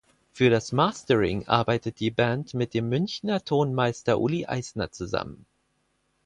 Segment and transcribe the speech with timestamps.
[0.31, 5.45] Für das Mastering arbeitet die Band mit dem Münchener Tonmeister Uli Eisner zusammen.